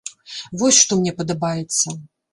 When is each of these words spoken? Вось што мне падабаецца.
Вось 0.61 0.79
што 0.85 0.97
мне 1.01 1.13
падабаецца. 1.19 1.87